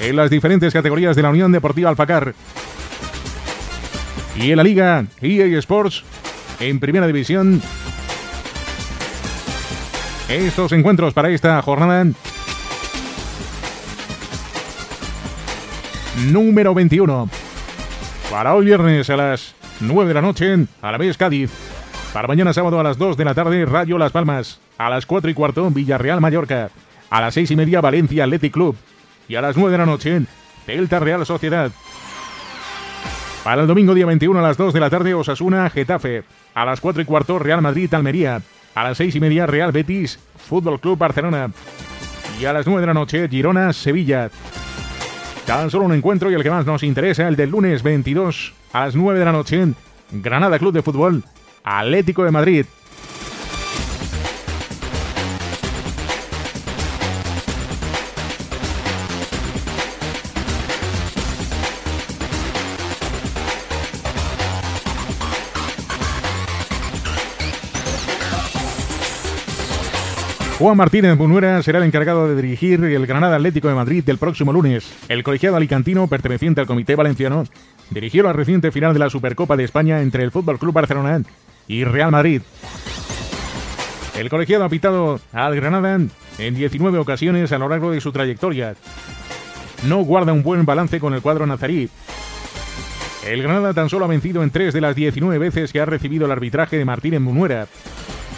en 0.00 0.16
las 0.16 0.30
diferentes 0.30 0.72
categorías 0.72 1.14
de 1.14 1.22
la 1.22 1.30
Unión 1.30 1.52
Deportiva 1.52 1.90
Alfacar. 1.90 2.34
Y 4.34 4.50
en 4.50 4.56
la 4.56 4.64
Liga 4.64 5.04
EA 5.20 5.58
Sports 5.58 6.02
en 6.60 6.78
Primera 6.78 7.06
División. 7.06 7.60
Estos 10.28 10.72
encuentros 10.72 11.12
para 11.12 11.30
esta 11.30 11.60
jornada 11.62 12.06
número 16.26 16.74
21. 16.74 17.28
Para 18.30 18.54
hoy 18.54 18.66
viernes 18.66 19.10
a 19.10 19.16
las 19.16 19.54
9 19.80 20.08
de 20.08 20.14
la 20.14 20.22
noche, 20.22 20.66
a 20.82 20.92
la 20.92 20.98
vez 20.98 21.16
Cádiz. 21.16 21.50
Para 22.12 22.28
mañana 22.28 22.52
sábado 22.52 22.78
a 22.78 22.82
las 22.82 22.98
2 22.98 23.16
de 23.16 23.24
la 23.24 23.34
tarde, 23.34 23.64
Rayo 23.64 23.98
Las 23.98 24.12
Palmas. 24.12 24.60
A 24.78 24.90
las 24.90 25.06
4 25.06 25.30
y 25.30 25.34
cuarto, 25.34 25.70
Villarreal 25.70 26.20
Mallorca. 26.20 26.70
A 27.08 27.20
las 27.20 27.34
6 27.34 27.50
y 27.52 27.56
media, 27.56 27.80
Valencia 27.80 28.24
Athletic 28.24 28.52
Club. 28.52 28.76
Y 29.28 29.34
a 29.36 29.40
las 29.40 29.56
9 29.56 29.72
de 29.72 29.78
la 29.78 29.86
noche, 29.86 30.22
Delta 30.66 30.98
Real 30.98 31.24
Sociedad. 31.24 31.72
Para 33.50 33.62
el 33.62 33.66
domingo 33.66 33.96
día 33.96 34.06
21 34.06 34.38
a 34.38 34.42
las 34.42 34.56
2 34.56 34.72
de 34.72 34.78
la 34.78 34.90
tarde, 34.90 35.12
Osasuna 35.12 35.68
Getafe. 35.70 36.22
A 36.54 36.64
las 36.64 36.80
4 36.80 37.02
y 37.02 37.04
cuarto, 37.04 37.36
Real 37.40 37.60
Madrid 37.60 37.92
Almería. 37.92 38.40
A 38.76 38.84
las 38.84 38.98
6 38.98 39.16
y 39.16 39.18
media, 39.18 39.44
Real 39.44 39.72
Betis 39.72 40.20
Fútbol 40.36 40.78
Club 40.78 40.96
Barcelona. 40.96 41.50
Y 42.40 42.44
a 42.44 42.52
las 42.52 42.64
9 42.68 42.80
de 42.80 42.86
la 42.86 42.94
noche, 42.94 43.28
Girona 43.28 43.72
Sevilla. 43.72 44.30
Tan 45.46 45.68
solo 45.68 45.86
un 45.86 45.94
encuentro 45.94 46.30
y 46.30 46.34
el 46.34 46.44
que 46.44 46.50
más 46.52 46.64
nos 46.64 46.84
interesa, 46.84 47.26
el 47.26 47.34
del 47.34 47.50
lunes 47.50 47.82
22 47.82 48.54
a 48.72 48.84
las 48.84 48.94
9 48.94 49.18
de 49.18 49.24
la 49.24 49.32
noche, 49.32 49.66
Granada 50.12 50.56
Club 50.60 50.72
de 50.72 50.82
Fútbol 50.82 51.24
Atlético 51.64 52.22
de 52.22 52.30
Madrid. 52.30 52.66
Juan 70.60 70.76
Martínez 70.76 71.16
Bunuera 71.16 71.62
será 71.62 71.78
el 71.78 71.86
encargado 71.86 72.28
de 72.28 72.36
dirigir 72.36 72.84
el 72.84 73.06
Granada 73.06 73.36
Atlético 73.36 73.68
de 73.68 73.74
Madrid 73.74 74.04
del 74.04 74.18
próximo 74.18 74.52
lunes. 74.52 74.92
El 75.08 75.22
colegiado 75.22 75.56
alicantino, 75.56 76.06
perteneciente 76.06 76.60
al 76.60 76.66
Comité 76.66 76.96
Valenciano, 76.96 77.44
dirigió 77.88 78.22
la 78.22 78.34
reciente 78.34 78.70
final 78.70 78.92
de 78.92 78.98
la 78.98 79.08
Supercopa 79.08 79.56
de 79.56 79.64
España 79.64 80.02
entre 80.02 80.22
el 80.22 80.30
Fútbol 80.30 80.58
Club 80.58 80.74
Barcelona 80.74 81.22
y 81.66 81.84
Real 81.84 82.10
Madrid. 82.10 82.42
El 84.18 84.28
colegiado 84.28 84.64
ha 84.64 84.68
pitado 84.68 85.18
al 85.32 85.56
Granada 85.56 85.98
en 86.36 86.54
19 86.54 86.98
ocasiones 86.98 87.52
a 87.52 87.58
lo 87.58 87.70
largo 87.70 87.90
de 87.90 88.02
su 88.02 88.12
trayectoria. 88.12 88.74
No 89.88 90.04
guarda 90.04 90.34
un 90.34 90.42
buen 90.42 90.66
balance 90.66 91.00
con 91.00 91.14
el 91.14 91.22
cuadro 91.22 91.46
nazarí. 91.46 91.88
El 93.26 93.42
Granada 93.42 93.72
tan 93.72 93.88
solo 93.88 94.04
ha 94.04 94.08
vencido 94.08 94.42
en 94.42 94.50
3 94.50 94.74
de 94.74 94.80
las 94.82 94.94
19 94.94 95.38
veces 95.38 95.72
que 95.72 95.80
ha 95.80 95.86
recibido 95.86 96.26
el 96.26 96.32
arbitraje 96.32 96.76
de 96.76 96.84
Martínez 96.84 97.22
Munuera. 97.22 97.66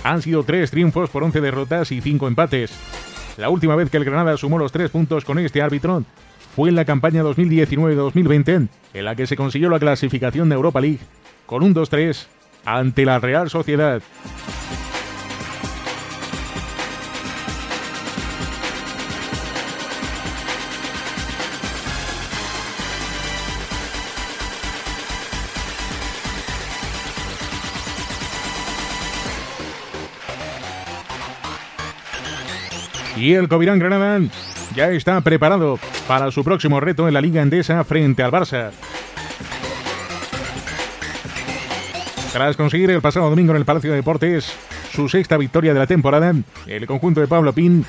Han 0.04 0.22
sido 0.22 0.42
tres 0.42 0.70
triunfos 0.70 1.10
por 1.10 1.22
11 1.22 1.40
derrotas 1.40 1.92
y 1.92 2.00
5 2.00 2.28
empates. 2.28 2.72
La 3.36 3.48
última 3.48 3.76
vez 3.76 3.90
que 3.90 3.96
el 3.96 4.04
Granada 4.04 4.36
sumó 4.36 4.58
los 4.58 4.72
tres 4.72 4.90
puntos 4.90 5.24
con 5.24 5.38
este 5.38 5.62
árbitro 5.62 6.04
fue 6.54 6.68
en 6.68 6.76
la 6.76 6.84
campaña 6.84 7.22
2019-2020, 7.22 8.68
en 8.94 9.04
la 9.04 9.14
que 9.14 9.26
se 9.26 9.36
consiguió 9.36 9.70
la 9.70 9.78
clasificación 9.78 10.48
de 10.48 10.54
Europa 10.54 10.80
League 10.80 10.98
con 11.46 11.62
un 11.62 11.74
2-3 11.74 12.26
ante 12.64 13.04
la 13.04 13.18
Real 13.20 13.48
Sociedad. 13.48 14.02
Y 33.22 33.34
el 33.34 33.46
Covirán 33.46 33.78
Granada 33.78 34.20
ya 34.74 34.90
está 34.90 35.20
preparado 35.20 35.78
para 36.08 36.32
su 36.32 36.42
próximo 36.42 36.80
reto 36.80 37.06
en 37.06 37.14
la 37.14 37.20
Liga 37.20 37.40
Endesa 37.40 37.84
frente 37.84 38.24
al 38.24 38.32
Barça. 38.32 38.72
Tras 42.32 42.56
conseguir 42.56 42.90
el 42.90 43.00
pasado 43.00 43.30
domingo 43.30 43.52
en 43.52 43.58
el 43.58 43.64
Palacio 43.64 43.90
de 43.90 43.96
Deportes 43.98 44.52
su 44.92 45.08
sexta 45.08 45.36
victoria 45.36 45.72
de 45.72 45.78
la 45.78 45.86
temporada, 45.86 46.34
el 46.66 46.86
conjunto 46.88 47.20
de 47.20 47.28
Pablo 47.28 47.52
Pin 47.52 47.86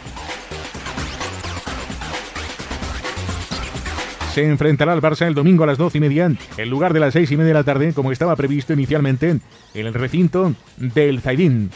se 4.35 4.45
enfrentará 4.45 4.93
al 4.93 5.01
Barça 5.01 5.25
el 5.25 5.33
domingo 5.33 5.63
a 5.63 5.67
las 5.67 5.79
12 5.79 5.97
y 5.97 6.01
media, 6.01 6.31
en 6.57 6.69
lugar 6.69 6.93
de 6.93 6.99
las 6.99 7.13
6 7.13 7.31
y 7.31 7.37
media 7.37 7.47
de 7.47 7.53
la 7.55 7.63
tarde, 7.63 7.93
como 7.93 8.11
estaba 8.11 8.35
previsto 8.35 8.73
inicialmente 8.73 9.31
en 9.31 9.87
el 9.87 9.95
recinto 9.95 10.53
del 10.77 11.21
Zaidín. 11.21 11.71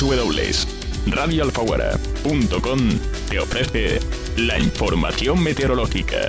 www.radioalfaguara.com 0.00 2.78
te 3.30 3.38
ofrece 3.38 4.00
la 4.36 4.58
información 4.58 5.42
meteorológica. 5.42 6.28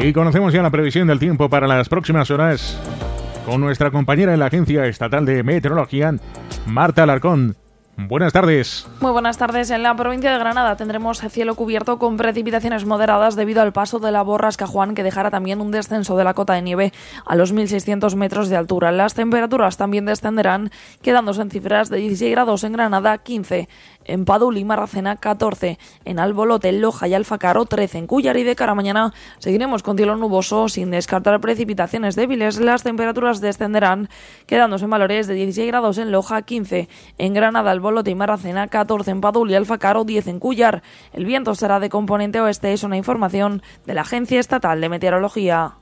Y 0.00 0.12
conocemos 0.12 0.52
ya 0.52 0.62
la 0.62 0.70
previsión 0.70 1.08
del 1.08 1.18
tiempo 1.18 1.50
para 1.50 1.66
las 1.66 1.88
próximas 1.88 2.30
horas 2.30 2.78
con 3.44 3.60
nuestra 3.60 3.90
compañera 3.90 4.32
en 4.32 4.40
la 4.40 4.46
Agencia 4.46 4.86
Estatal 4.86 5.26
de 5.26 5.42
Meteorología, 5.42 6.14
Marta 6.66 7.02
Alarcón. 7.02 7.56
Buenas 8.06 8.32
tardes. 8.32 8.86
Muy 9.00 9.10
buenas 9.10 9.38
tardes. 9.38 9.70
En 9.70 9.82
la 9.82 9.96
provincia 9.96 10.30
de 10.30 10.38
Granada 10.38 10.76
tendremos 10.76 11.18
cielo 11.18 11.56
cubierto 11.56 11.98
con 11.98 12.16
precipitaciones 12.16 12.84
moderadas 12.84 13.34
debido 13.34 13.60
al 13.60 13.72
paso 13.72 13.98
de 13.98 14.12
la 14.12 14.22
borrasca 14.22 14.68
Juan, 14.68 14.94
que 14.94 15.02
dejará 15.02 15.32
también 15.32 15.60
un 15.60 15.72
descenso 15.72 16.16
de 16.16 16.22
la 16.22 16.32
cota 16.32 16.52
de 16.52 16.62
nieve 16.62 16.92
a 17.26 17.34
los 17.34 17.52
1.600 17.52 18.14
metros 18.14 18.50
de 18.50 18.56
altura. 18.56 18.92
Las 18.92 19.14
temperaturas 19.14 19.76
también 19.76 20.06
descenderán, 20.06 20.70
quedándose 21.02 21.42
en 21.42 21.50
cifras 21.50 21.88
de 21.88 21.96
16 21.96 22.30
grados 22.30 22.62
en 22.62 22.74
Granada, 22.74 23.18
15 23.18 23.68
en 24.08 24.24
Padul 24.24 24.58
y 24.58 24.64
Marracena 24.64 25.16
14, 25.16 25.78
en 26.04 26.18
Albolote, 26.18 26.72
Loja 26.72 27.06
y 27.06 27.14
Alfacaro 27.14 27.66
13, 27.66 27.98
en 27.98 28.06
Cuyar 28.06 28.36
y 28.36 28.42
de 28.42 28.56
cara 28.56 28.72
a 28.72 28.74
mañana 28.74 29.14
seguiremos 29.38 29.82
con 29.82 29.96
cielo 29.96 30.16
nuboso 30.16 30.68
sin 30.68 30.90
descartar 30.90 31.40
precipitaciones 31.40 32.16
débiles. 32.16 32.58
Las 32.58 32.82
temperaturas 32.82 33.40
descenderán 33.40 34.08
quedándose 34.46 34.84
en 34.84 34.90
valores 34.90 35.26
de 35.26 35.34
16 35.34 35.68
grados 35.68 35.98
en 35.98 36.10
Loja, 36.10 36.42
15 36.42 36.88
en 37.18 37.34
Granada, 37.34 37.70
Albolote 37.70 38.10
y 38.10 38.14
Marracena, 38.14 38.68
14 38.68 39.10
en 39.10 39.20
Padul 39.20 39.50
y 39.50 39.54
Alfacaro, 39.54 40.04
10 40.04 40.26
en 40.26 40.38
Cuyar. 40.40 40.82
El 41.12 41.24
viento 41.24 41.54
será 41.54 41.78
de 41.78 41.90
componente 41.90 42.40
oeste, 42.40 42.72
es 42.72 42.82
una 42.82 42.96
información 42.96 43.62
de 43.86 43.94
la 43.94 44.02
Agencia 44.02 44.40
Estatal 44.40 44.80
de 44.80 44.88
Meteorología. 44.88 45.74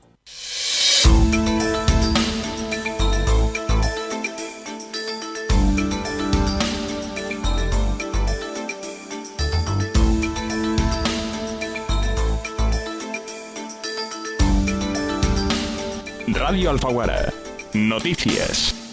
Radio 16.48 16.70
Alfaguara. 16.70 17.32
Noticias. 17.72 18.86